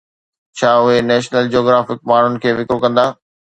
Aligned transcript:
ڇا 0.61 0.71
اهي 0.85 0.97
National 1.09 1.51
Geographic 1.57 2.03
ماڻهن 2.13 2.41
کي 2.47 2.55
وڪرو 2.63 2.81
ڪندا؟ 2.89 3.07